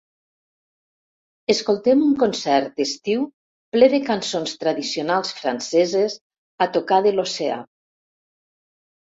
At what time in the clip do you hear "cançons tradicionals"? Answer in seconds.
4.07-5.37